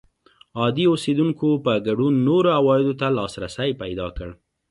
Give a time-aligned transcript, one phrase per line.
[0.59, 4.29] عادي اوسېدونکو په ګډون نورو عوایدو ته لاسرسی پیدا کړ